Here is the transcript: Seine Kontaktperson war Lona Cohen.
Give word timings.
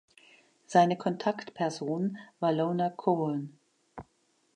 Seine 0.65 0.97
Kontaktperson 0.97 2.17
war 2.39 2.51
Lona 2.51 2.89
Cohen. 2.89 3.59